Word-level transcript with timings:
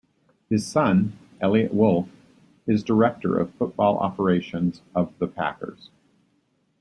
His 0.49 0.65
son, 0.65 1.13
Eliot 1.41 1.75
Wolf, 1.75 2.09
is 2.65 2.81
Director 2.83 3.37
of 3.37 3.53
Football 3.53 3.99
Operations 3.99 4.81
of 4.95 5.13
the 5.19 5.27
Packers. 5.27 5.91